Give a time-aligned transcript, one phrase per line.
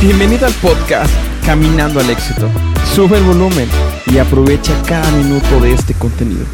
[0.00, 1.12] Bienvenido al podcast
[1.44, 2.48] Caminando al Éxito.
[2.94, 3.68] Sube el volumen
[4.06, 6.46] y aprovecha cada minuto de este contenido.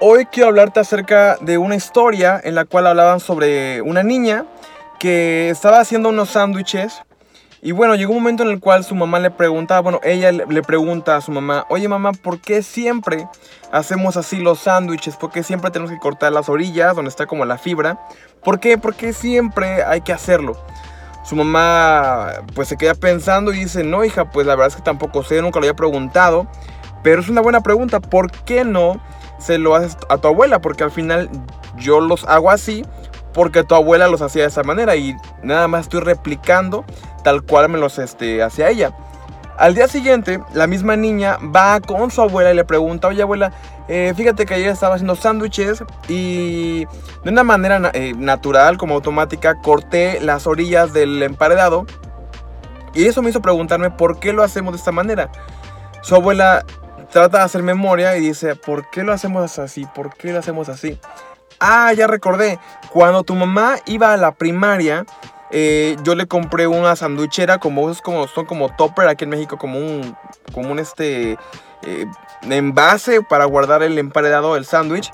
[0.00, 4.46] Hoy quiero hablarte acerca de una historia en la cual hablaban sobre una niña
[4.98, 7.02] que estaba haciendo unos sándwiches
[7.60, 10.62] y bueno, llegó un momento en el cual su mamá le preguntaba, bueno, ella le
[10.62, 13.28] pregunta a su mamá, oye mamá, ¿por qué siempre
[13.70, 15.16] hacemos así los sándwiches?
[15.16, 18.00] ¿Por qué siempre tenemos que cortar las orillas donde está como la fibra?
[18.42, 18.78] ¿Por qué?
[18.78, 20.56] ¿Por qué siempre hay que hacerlo?
[21.28, 24.82] Su mamá pues se queda pensando y dice, no hija, pues la verdad es que
[24.82, 26.46] tampoco sé, nunca lo había preguntado.
[27.02, 29.00] Pero es una buena pregunta, ¿por qué no
[29.38, 30.60] se lo haces a tu abuela?
[30.60, 31.28] Porque al final
[31.76, 32.84] yo los hago así
[33.36, 36.86] porque tu abuela los hacía de esa manera y nada más estoy replicando
[37.22, 38.92] tal cual me los este, hacía ella.
[39.58, 43.52] Al día siguiente, la misma niña va con su abuela y le pregunta, oye abuela,
[43.88, 46.84] eh, fíjate que ayer estaba haciendo sándwiches y
[47.24, 51.86] de una manera eh, natural, como automática, corté las orillas del emparedado.
[52.94, 55.30] Y eso me hizo preguntarme por qué lo hacemos de esta manera.
[56.02, 56.64] Su abuela
[57.10, 59.86] trata de hacer memoria y dice, ¿por qué lo hacemos así?
[59.94, 60.98] ¿Por qué lo hacemos así?
[61.60, 62.58] Ah, ya recordé.
[62.92, 65.04] Cuando tu mamá iba a la primaria,
[65.50, 69.78] eh, yo le compré una sanduichera como, como son como topper aquí en México, como
[69.78, 70.16] un,
[70.52, 71.38] como un este,
[71.86, 72.06] eh,
[72.50, 75.10] envase para guardar el emparedado del sándwich.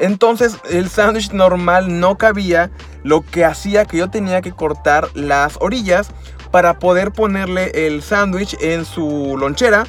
[0.00, 2.70] Entonces el sándwich normal no cabía,
[3.02, 6.10] lo que hacía que yo tenía que cortar las orillas
[6.50, 9.84] para poder ponerle el sándwich en su lonchera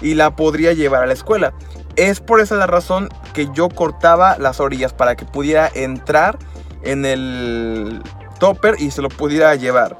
[0.00, 1.54] y la podría llevar a la escuela.
[1.96, 6.38] Es por esa la razón que yo cortaba las orillas para que pudiera entrar
[6.82, 8.02] en el
[8.38, 9.98] topper y se lo pudiera llevar.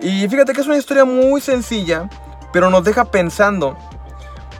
[0.00, 2.10] Y fíjate que es una historia muy sencilla,
[2.52, 3.76] pero nos deja pensando.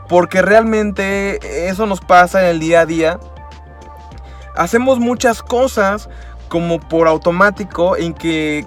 [0.09, 3.21] Porque realmente eso nos pasa en el día a día.
[4.57, 6.09] Hacemos muchas cosas
[6.49, 8.67] como por automático en que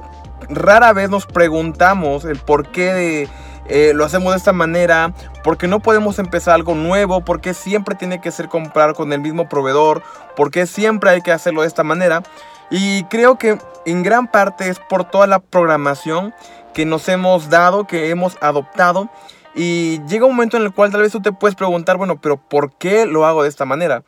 [0.50, 3.30] rara vez nos preguntamos el por qué
[3.68, 7.54] eh, lo hacemos de esta manera, por qué no podemos empezar algo nuevo, por qué
[7.54, 10.04] siempre tiene que ser comprar con el mismo proveedor,
[10.36, 12.24] por qué siempre hay que hacerlo de esta manera.
[12.70, 16.34] Y creo que en gran parte es por toda la programación
[16.74, 19.10] que nos hemos dado, que hemos adoptado.
[19.58, 22.38] Y llega un momento en el cual tal vez tú te puedes preguntar, bueno, pero
[22.38, 24.04] ¿por qué lo hago de esta manera?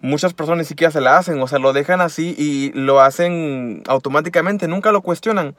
[0.00, 3.82] Muchas personas ni siquiera se la hacen, o sea, lo dejan así y lo hacen
[3.88, 5.56] automáticamente, nunca lo cuestionan.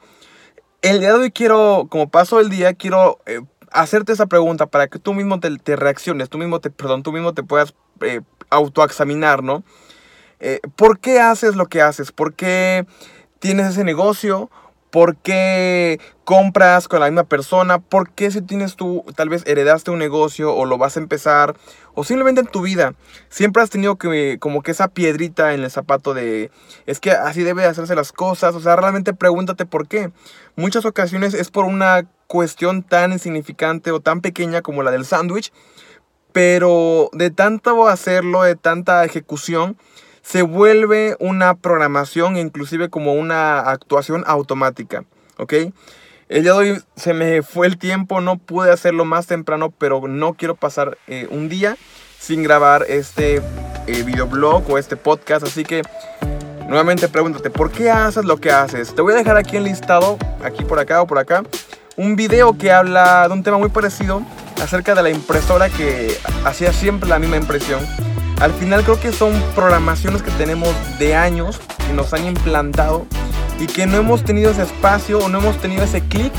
[0.80, 3.40] El día de hoy quiero, como paso el día, quiero eh,
[3.70, 7.34] hacerte esa pregunta para que tú mismo te, reacciones, tú mismo te, perdón, tú mismo
[7.34, 9.62] te puedas eh, autoexaminar, ¿no?
[10.40, 12.12] Eh, ¿Por qué haces lo que haces?
[12.12, 12.86] ¿Por qué
[13.40, 14.50] tienes ese negocio?
[14.92, 17.78] ¿Por qué compras con la misma persona?
[17.78, 21.56] ¿Por qué si tienes tú, tal vez heredaste un negocio o lo vas a empezar?
[21.94, 22.92] O simplemente en tu vida,
[23.30, 26.50] siempre has tenido que, como que esa piedrita en el zapato de,
[26.84, 28.54] es que así debe hacerse las cosas.
[28.54, 30.12] O sea, realmente pregúntate por qué.
[30.56, 35.54] Muchas ocasiones es por una cuestión tan insignificante o tan pequeña como la del sándwich.
[36.32, 39.78] Pero de tanto hacerlo, de tanta ejecución,
[40.22, 45.04] se vuelve una programación, inclusive como una actuación automática,
[45.36, 45.52] ¿ok?
[46.28, 50.08] El día de hoy se me fue el tiempo, no pude hacerlo más temprano, pero
[50.08, 51.76] no quiero pasar eh, un día
[52.18, 53.42] sin grabar este
[53.86, 55.82] eh, videoblog o este podcast, así que
[56.68, 58.94] nuevamente pregúntate, ¿por qué haces lo que haces?
[58.94, 61.42] Te voy a dejar aquí enlistado, aquí por acá o por acá,
[61.96, 64.22] un video que habla de un tema muy parecido
[64.62, 67.80] acerca de la impresora que hacía siempre la misma impresión
[68.40, 73.06] al final creo que son programaciones que tenemos de años que nos han implantado
[73.58, 76.32] y que no hemos tenido ese espacio o no hemos tenido ese clic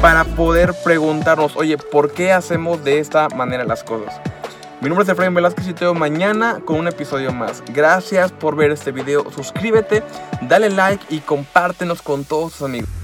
[0.00, 4.20] para poder preguntarnos, oye, ¿por qué hacemos de esta manera las cosas?
[4.80, 7.64] Mi nombre es Efraín Velázquez y te veo mañana con un episodio más.
[7.74, 10.04] Gracias por ver este video, suscríbete,
[10.42, 12.97] dale like y compártenos con todos tus amigos.